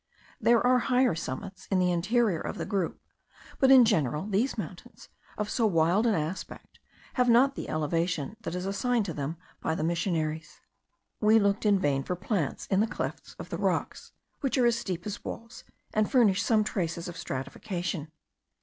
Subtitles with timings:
[0.39, 2.99] There are higher summits in the interior of the group,
[3.59, 6.79] but in general these mountains, of so wild an aspect,
[7.13, 10.59] have not the elevation that is assigned to them by the missionaries.
[11.19, 14.75] We looked in vain for plants in the clefts of the rocks, which are as
[14.75, 18.11] steep as walls, and furnish some traces of stratification.